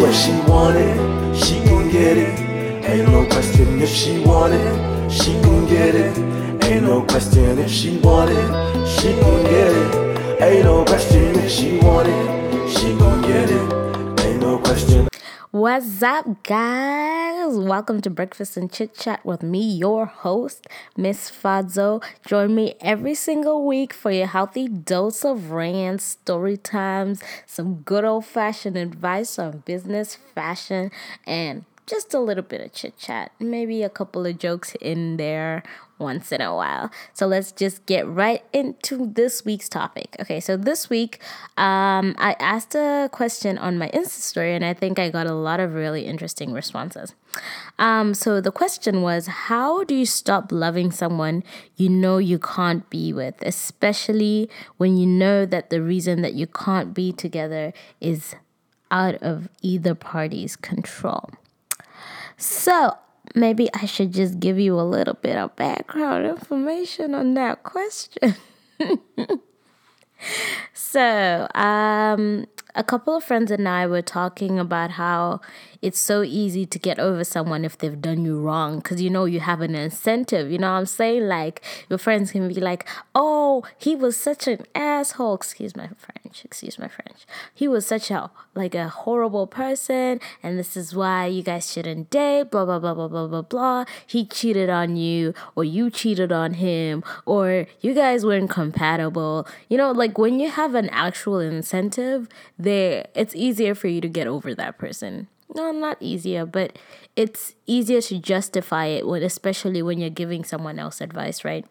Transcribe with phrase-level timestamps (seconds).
[0.00, 2.40] what she wanted, she gon' get it.
[2.88, 6.16] Ain't no question if she wanted, she gon' get it.
[6.64, 8.48] Ain't no question if she wanted,
[8.88, 10.42] she gon' get it.
[10.42, 14.24] Ain't no question if she wanted, she gon' get it.
[14.24, 15.09] Ain't no question.
[15.52, 17.58] What's up, guys?
[17.58, 22.00] Welcome to Breakfast and Chit Chat with me, your host, Miss Fadzo.
[22.24, 28.04] Join me every single week for your healthy dose of rants, story times, some good
[28.04, 30.92] old fashioned advice on business, fashion,
[31.26, 35.64] and just a little bit of chit chat, maybe a couple of jokes in there
[35.98, 36.90] once in a while.
[37.12, 40.16] So let's just get right into this week's topic.
[40.20, 41.20] Okay, so this week
[41.58, 45.34] um, I asked a question on my Insta story, and I think I got a
[45.34, 47.14] lot of really interesting responses.
[47.78, 51.42] Um, so the question was How do you stop loving someone
[51.76, 56.46] you know you can't be with, especially when you know that the reason that you
[56.46, 58.36] can't be together is
[58.92, 61.30] out of either party's control?
[62.40, 62.96] So,
[63.34, 68.34] maybe I should just give you a little bit of background information on that question.
[70.72, 75.40] so, um, a couple of friends and I were talking about how
[75.82, 79.24] it's so easy to get over someone if they've done you wrong because you know
[79.24, 80.50] you have an incentive.
[80.50, 81.26] You know what I'm saying?
[81.26, 86.44] Like your friends can be like, "Oh, he was such an asshole." Excuse my French.
[86.44, 87.26] Excuse my French.
[87.54, 92.10] He was such a like a horrible person, and this is why you guys shouldn't
[92.10, 92.50] date.
[92.50, 93.84] Blah blah blah blah blah blah blah.
[94.06, 99.46] He cheated on you, or you cheated on him, or you guys weren't compatible.
[99.68, 102.28] You know, like when you have an actual incentive,
[102.62, 106.78] there it's easier for you to get over that person no, not easier, but
[107.16, 111.66] it's easier to justify it when, especially when you're giving someone else advice, right?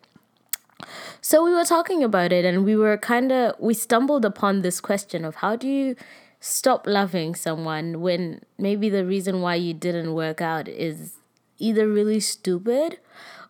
[1.21, 4.79] So we were talking about it and we were kind of we stumbled upon this
[4.79, 5.95] question of how do you
[6.39, 11.15] stop loving someone when maybe the reason why you didn't work out is
[11.57, 12.97] either really stupid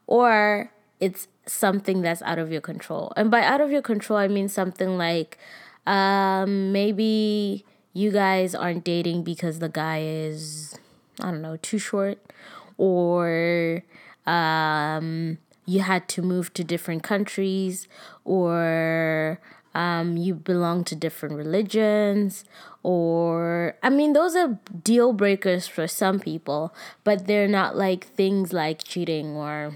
[0.08, 3.14] or it's something that's out of your control.
[3.16, 5.38] And by out of your control I mean something like
[5.90, 10.76] um maybe you guys aren't dating because the guy is
[11.22, 12.20] I don't know, too short.
[12.78, 13.84] Or
[14.26, 17.88] um you had to move to different countries.
[18.26, 19.40] Or
[19.76, 22.44] um, you belong to different religions.
[22.82, 26.74] Or i mean those are deal breakers for some people.
[27.04, 29.74] But they're not like things like cheating or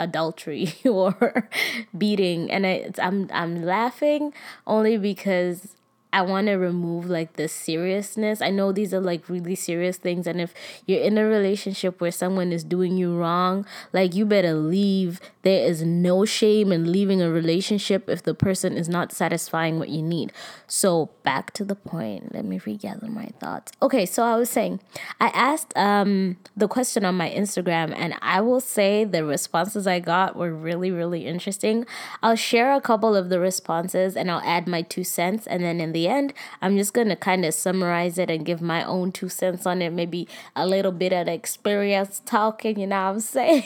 [0.00, 1.48] adultery or
[1.96, 2.50] beating.
[2.50, 4.32] And I, i'm i'm laughing
[4.66, 5.76] only because
[6.12, 8.40] I want to remove like the seriousness.
[8.40, 10.52] I know these are like really serious things and if
[10.86, 15.20] you're in a relationship where someone is doing you wrong, like you better leave.
[15.42, 19.88] There is no shame in leaving a relationship if the person is not satisfying what
[19.88, 20.32] you need.
[20.66, 22.34] So, back to the point.
[22.34, 23.72] Let me regather my thoughts.
[23.80, 24.80] Okay, so I was saying
[25.20, 30.00] I asked um the question on my Instagram and I will say the responses I
[30.00, 31.86] got were really really interesting.
[32.22, 35.80] I'll share a couple of the responses and I'll add my two cents and then
[35.80, 38.84] in the the end, I'm just going to kind of summarize it and give my
[38.84, 43.14] own two cents on it, maybe a little bit of experience talking, you know what
[43.14, 43.64] I'm saying?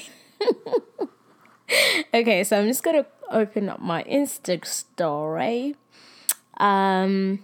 [2.15, 5.77] okay, so I'm just going to open up my Insta story.
[6.59, 7.41] Um,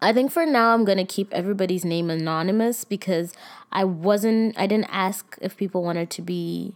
[0.00, 3.32] I think for now I'm gonna keep everybody's name anonymous because
[3.70, 6.74] I wasn't I didn't ask if people wanted to be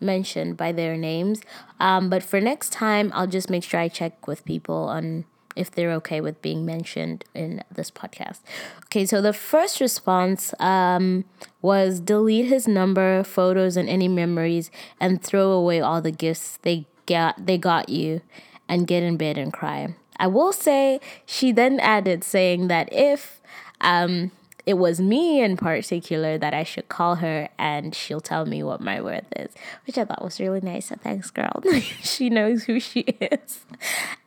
[0.00, 1.42] mentioned by their names.
[1.78, 5.24] Um, but for next time I'll just make sure I check with people on
[5.56, 8.40] if they're okay with being mentioned in this podcast.
[8.86, 11.24] Okay, so the first response um,
[11.62, 16.86] was delete his number, photos, and any memories, and throw away all the gifts they
[17.06, 18.20] got they got you,
[18.68, 19.94] and get in bed and cry.
[20.16, 23.40] I will say she then added saying that if
[23.80, 24.30] um,
[24.70, 28.80] it was me in particular that I should call her and she'll tell me what
[28.80, 29.52] my worth is,
[29.84, 30.86] which I thought was really nice.
[30.86, 31.60] So thanks, girl.
[32.02, 33.66] she knows who she is.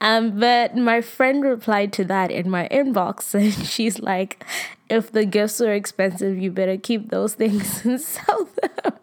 [0.02, 4.44] Um, but my friend replied to that in my inbox and she's like,
[4.90, 8.94] if the gifts are expensive, you better keep those things and sell them.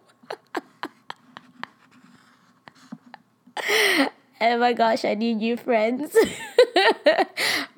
[4.43, 6.15] oh my gosh, I need new friends.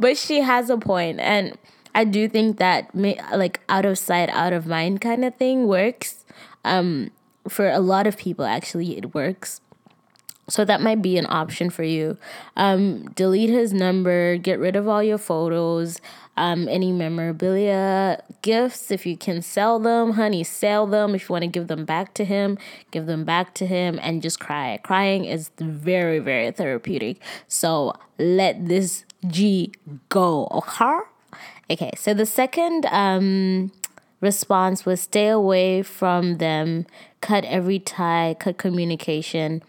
[0.00, 1.56] but she has a point and
[1.94, 6.24] I do think that like out of sight, out of mind kind of thing works.
[6.64, 7.10] Um,
[7.48, 9.60] for a lot of people, actually, it works.
[10.48, 12.18] So that might be an option for you.
[12.56, 16.00] Um, delete his number, get rid of all your photos,
[16.36, 18.90] um, any memorabilia, gifts.
[18.90, 21.14] If you can sell them, honey, sell them.
[21.14, 22.58] If you want to give them back to him,
[22.90, 24.78] give them back to him and just cry.
[24.82, 27.20] Crying is very, very therapeutic.
[27.46, 29.72] So let this G
[30.08, 30.98] go, okay?
[31.72, 33.72] Okay, so the second um,
[34.20, 36.84] response was stay away from them,
[37.22, 39.62] cut every tie, cut communication.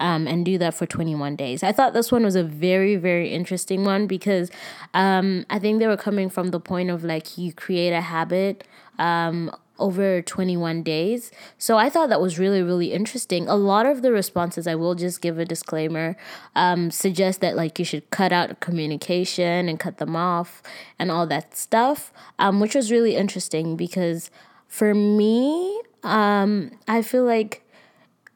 [0.00, 1.64] Um, and do that for 21 days.
[1.64, 4.48] I thought this one was a very, very interesting one because
[4.94, 8.62] um, I think they were coming from the point of like you create a habit
[9.00, 11.30] um, over 21 days.
[11.56, 13.48] So I thought that was really, really interesting.
[13.48, 16.16] A lot of the responses, I will just give a disclaimer,
[16.54, 20.62] um, suggest that like you should cut out communication and cut them off
[20.98, 24.30] and all that stuff, um, which was really interesting because
[24.66, 27.64] for me, um, I feel like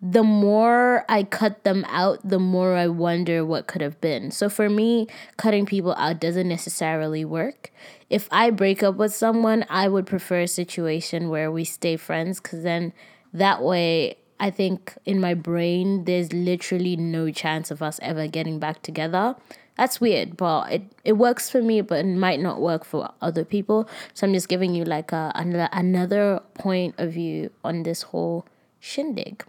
[0.04, 4.32] the more I cut them out, the more I wonder what could have been.
[4.32, 5.06] So for me,
[5.36, 7.70] cutting people out doesn't necessarily work.
[8.10, 12.40] If I break up with someone, I would prefer a situation where we stay friends
[12.40, 12.92] because then
[13.32, 18.58] that way, I think in my brain, there's literally no chance of us ever getting
[18.58, 19.36] back together.
[19.76, 23.44] That's weird, but it, it works for me, but it might not work for other
[23.44, 23.88] people.
[24.14, 25.30] So I'm just giving you like a,
[25.72, 28.44] another point of view on this whole
[28.80, 29.44] shindig.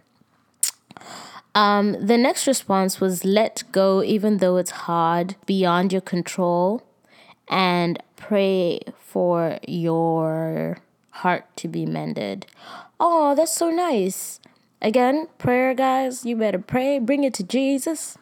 [1.54, 6.82] Um, the next response was let go, even though it's hard, beyond your control,
[7.48, 10.78] and pray for your
[11.10, 12.46] heart to be mended.
[12.98, 14.40] Oh, that's so nice.
[14.82, 18.18] Again, prayer, guys, you better pray, bring it to Jesus.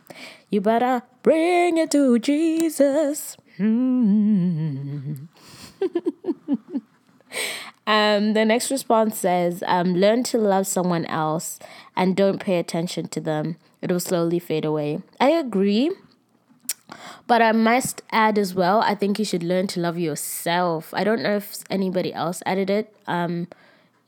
[0.50, 3.36] You better bring it to Jesus.
[3.56, 5.14] Hmm.
[7.86, 11.58] Um, the next response says, um, learn to love someone else
[11.96, 13.56] and don't pay attention to them.
[13.80, 15.02] It will slowly fade away.
[15.20, 15.90] I agree.
[17.26, 20.92] But I must add as well, I think you should learn to love yourself.
[20.92, 23.48] I don't know if anybody else added it um,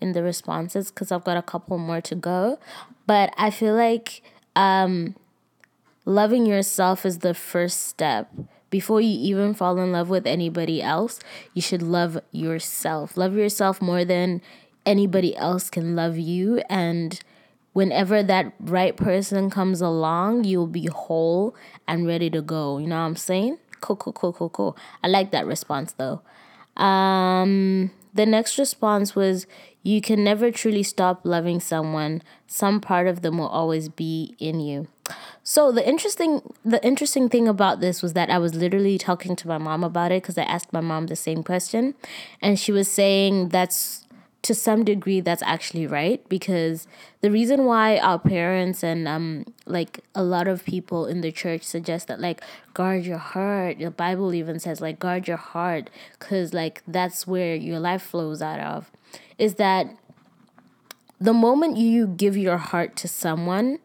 [0.01, 2.59] in the responses because I've got a couple more to go.
[3.07, 4.23] But I feel like
[4.55, 5.15] um,
[6.05, 8.31] loving yourself is the first step
[8.75, 11.21] before you even fall in love with anybody else,
[11.53, 13.17] you should love yourself.
[13.17, 14.43] Love yourself more than
[14.85, 16.61] anybody else can love you.
[16.69, 17.21] And
[17.73, 21.55] whenever that right person comes along, you'll be whole
[21.87, 22.79] and ready to go.
[22.79, 23.59] You know what I'm saying?
[23.81, 24.77] Cool, cool, cool, cool, cool.
[25.05, 26.23] I like that response though.
[26.77, 29.47] Um, the next response was
[29.85, 32.23] you can never truly stop loving someone.
[32.49, 34.89] Some part of them will always be in you.
[35.47, 39.47] So the interesting the interesting thing about this was that I was literally talking to
[39.47, 41.95] my mom about it because I asked my mom the same question.
[42.41, 44.07] And she was saying that's
[44.41, 46.87] to some degree that's actually right because
[47.21, 51.63] the reason why our parents and um like a lot of people in the church
[51.63, 52.41] suggest that like
[52.73, 53.79] guard your heart.
[53.79, 55.91] The bible even says like guard your heart
[56.21, 58.91] cuz like that's where your life flows out of
[59.37, 59.95] is that
[61.21, 63.79] the moment you give your heart to someone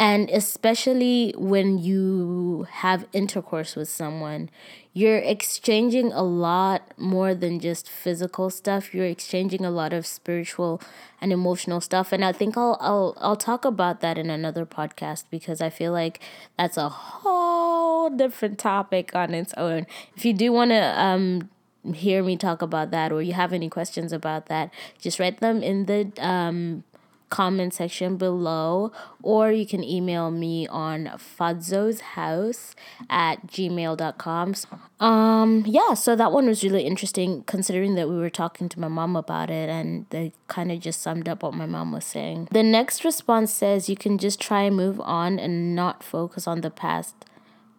[0.00, 4.48] and especially when you have intercourse with someone,
[4.94, 8.94] you're exchanging a lot more than just physical stuff.
[8.94, 10.80] You're exchanging a lot of spiritual
[11.20, 12.12] and emotional stuff.
[12.12, 15.92] And I think I'll I'll I'll talk about that in another podcast because I feel
[15.92, 16.20] like
[16.58, 19.86] that's a whole different topic on its own.
[20.16, 21.50] If you do want to um
[21.94, 25.62] hear me talk about that or you have any questions about that, just write them
[25.62, 26.84] in the um
[27.30, 28.92] comment section below
[29.22, 32.74] or you can email me on fadzos house
[33.08, 34.54] at gmail.com
[35.00, 38.88] um yeah so that one was really interesting considering that we were talking to my
[38.88, 42.48] mom about it and they kind of just summed up what my mom was saying.
[42.50, 46.60] The next response says you can just try and move on and not focus on
[46.60, 47.14] the past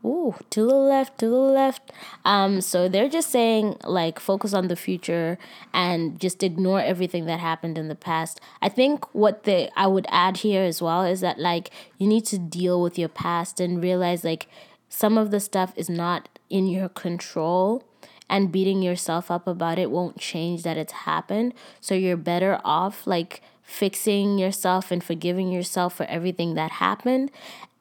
[0.03, 1.91] Ooh, to the left, to the left.
[2.25, 5.37] Um, so they're just saying like focus on the future
[5.73, 8.41] and just ignore everything that happened in the past.
[8.61, 12.25] I think what they I would add here as well is that like you need
[12.25, 14.47] to deal with your past and realize like
[14.89, 17.83] some of the stuff is not in your control
[18.27, 21.53] and beating yourself up about it won't change that it's happened.
[21.79, 27.29] So you're better off like fixing yourself and forgiving yourself for everything that happened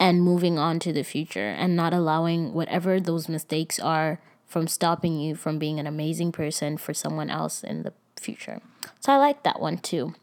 [0.00, 5.20] and moving on to the future and not allowing whatever those mistakes are from stopping
[5.20, 8.60] you from being an amazing person for someone else in the future.
[8.98, 10.14] So I like that one too.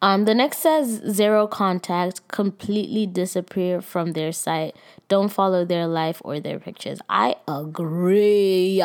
[0.00, 4.76] Um, the next says zero contact, completely disappear from their site.
[5.08, 7.00] Don't follow their life or their pictures.
[7.08, 8.82] I agree.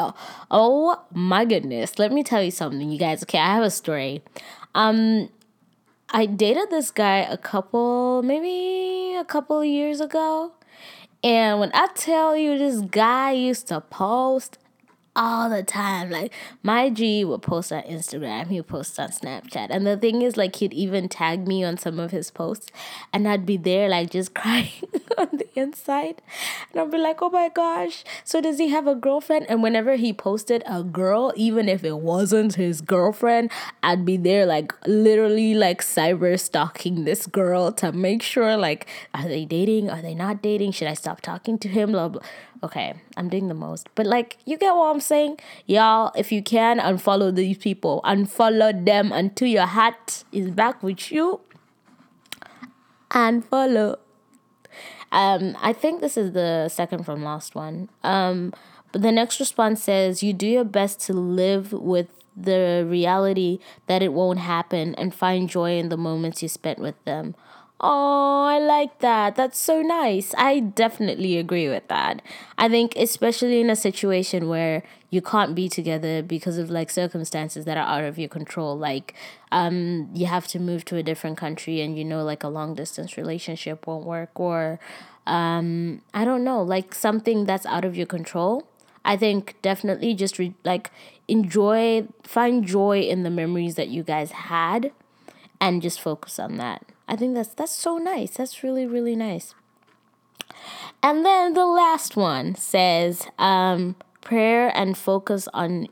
[0.49, 1.99] Oh my goodness.
[1.99, 3.23] Let me tell you something, you guys.
[3.23, 4.23] Okay, I have a story.
[4.73, 5.29] Um,
[6.13, 10.51] I dated this guy a couple, maybe a couple years ago.
[11.23, 14.57] And when I tell you this guy used to post
[15.15, 16.09] all the time.
[16.09, 19.67] Like my G would post on Instagram, he would post on Snapchat.
[19.69, 22.67] And the thing is like he'd even tag me on some of his posts
[23.11, 24.71] and I'd be there like just crying
[25.17, 26.21] on the inside.
[26.71, 28.03] And I'd be like, oh my gosh.
[28.23, 29.47] So does he have a girlfriend?
[29.49, 33.51] And whenever he posted a girl, even if it wasn't his girlfriend,
[33.83, 39.27] I'd be there like literally like cyber stalking this girl to make sure like are
[39.27, 39.89] they dating?
[39.89, 40.71] Are they not dating?
[40.71, 41.91] Should I stop talking to him?
[41.91, 42.21] Blah blah
[42.63, 43.89] okay, I'm doing the most.
[43.95, 45.39] But like, you get what I'm saying?
[45.65, 48.01] Y'all, if you can, unfollow these people.
[48.05, 51.41] Unfollow them until your heart is back with you.
[53.11, 53.97] Unfollow.
[55.11, 57.89] Um, I think this is the second from last one.
[58.03, 58.53] Um,
[58.91, 64.01] but the next response says, You do your best to live with the reality that
[64.01, 67.35] it won't happen and find joy in the moments you spent with them.
[67.83, 69.35] Oh, I like that.
[69.35, 70.35] That's so nice.
[70.37, 72.21] I definitely agree with that.
[72.55, 77.65] I think, especially in a situation where you can't be together because of like circumstances
[77.65, 79.15] that are out of your control, like
[79.51, 82.75] um, you have to move to a different country and you know, like a long
[82.75, 84.79] distance relationship won't work, or
[85.25, 88.67] um, I don't know, like something that's out of your control.
[89.03, 90.91] I think definitely just re- like
[91.27, 94.91] enjoy, find joy in the memories that you guys had
[95.59, 96.85] and just focus on that.
[97.11, 98.31] I think that's that's so nice.
[98.37, 99.53] That's really really nice.
[101.03, 105.87] And then the last one says um, prayer and focus on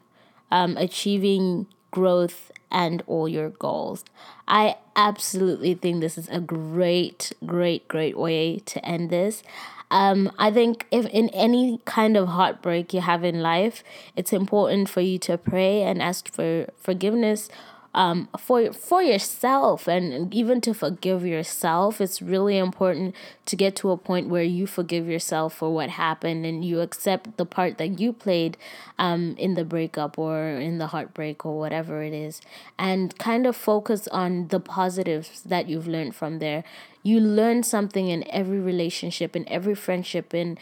[0.50, 4.06] um, achieving growth and all your goals.
[4.48, 9.44] I absolutely think this is a great, great, great way to end this.
[9.92, 13.84] Um, I think if in any kind of heartbreak you have in life,
[14.16, 17.50] it's important for you to pray and ask for forgiveness
[17.94, 23.16] um, for for yourself and even to forgive yourself it's really important
[23.46, 27.36] to get to a point where you forgive yourself for what happened and you accept
[27.38, 28.58] the part that you played
[29.00, 32.42] um, in the breakup or in the heartbreak or whatever it is
[32.78, 36.64] and kind of focus on the positives that you've learned from there
[37.04, 40.58] you learn something in every relationship in every friendship in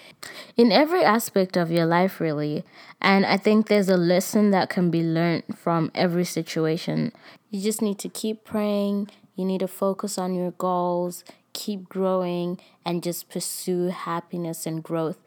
[0.55, 2.63] in every aspect of your life really.
[3.01, 7.11] And i think there's a lesson that can be learned from every situation.
[7.49, 9.09] You just need to keep praying.
[9.35, 11.23] You need to focus on your goals.
[11.53, 15.17] Keep growing and just pursue happiness and growth.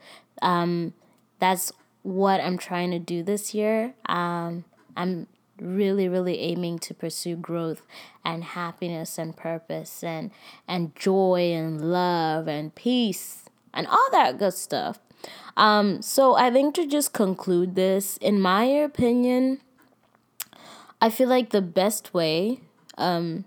[0.42, 0.94] Um,
[1.38, 3.94] that's what i'm trying to do this year.
[4.06, 4.64] Um,
[4.96, 5.26] i'm
[5.60, 7.82] really really aiming to pursue growth
[8.24, 10.30] and happiness and purpose and
[10.66, 14.98] and joy and love and peace and all that good stuff.
[15.56, 19.60] Um so i think to just conclude this in my opinion
[21.00, 22.60] i feel like the best way
[22.96, 23.44] um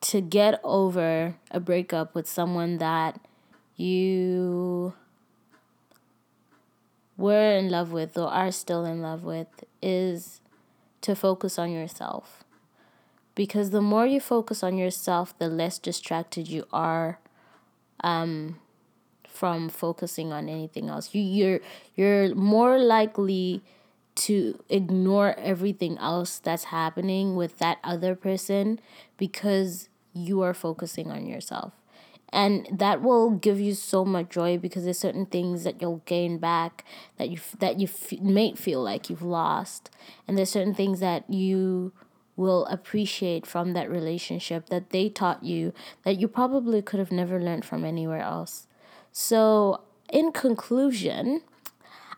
[0.00, 3.18] to get over a breakup with someone that
[3.76, 4.92] you
[7.16, 9.48] were in love with or are still in love with
[9.80, 10.40] is
[11.04, 12.44] to focus on yourself.
[13.34, 17.18] Because the more you focus on yourself, the less distracted you are
[18.02, 18.58] um,
[19.28, 21.14] from focusing on anything else.
[21.14, 21.60] You, you're
[21.96, 23.62] you're more likely
[24.14, 28.78] to ignore everything else that's happening with that other person
[29.16, 31.72] because you are focusing on yourself
[32.34, 36.38] and that will give you so much joy because there's certain things that you'll gain
[36.38, 36.84] back
[37.16, 39.88] that you that you f- may feel like you've lost.
[40.26, 41.92] And there's certain things that you
[42.36, 45.72] will appreciate from that relationship that they taught you
[46.02, 48.66] that you probably could have never learned from anywhere else.
[49.12, 51.42] So in conclusion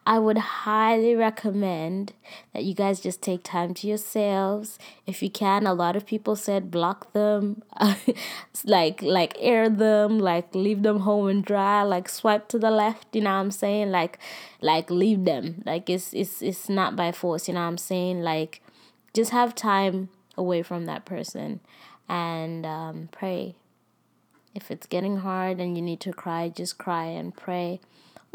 [0.08, 2.12] I would highly recommend
[2.54, 4.78] that you guys just take time to yourselves.
[5.04, 7.64] If you can, a lot of people said block them,
[8.64, 13.16] like like air them, like leave them home and dry, like swipe to the left,
[13.16, 13.90] you know what I'm saying?
[13.90, 14.20] Like
[14.60, 15.64] like leave them.
[15.66, 18.22] Like it's it's it's not by force, you know what I'm saying?
[18.22, 18.62] Like
[19.12, 20.08] just have time
[20.38, 21.58] away from that person
[22.08, 23.56] and um, pray.
[24.54, 27.80] If it's getting hard and you need to cry, just cry and pray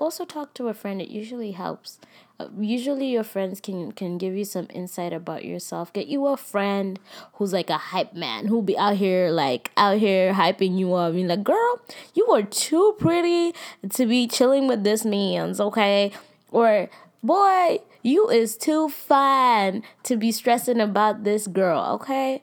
[0.01, 2.00] also talk to a friend it usually helps.
[2.39, 5.93] Uh, usually your friends can can give you some insight about yourself.
[5.93, 7.00] Get you a friend
[7.34, 11.13] who's like a hype man who'll be out here like out here hyping you up.
[11.13, 11.81] Being like girl
[12.15, 13.53] you are too pretty
[13.89, 16.12] to be chilling with this man's okay?
[16.51, 16.89] Or
[17.24, 22.41] boy you is too fine to be stressing about this girl okay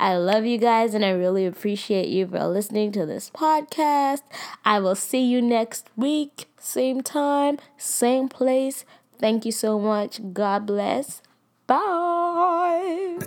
[0.00, 4.22] I love you guys and I really appreciate you for listening to this podcast.
[4.64, 8.84] I will see you next week, same time, same place.
[9.18, 10.20] Thank you so much.
[10.32, 11.20] God bless.
[11.66, 13.18] Bye.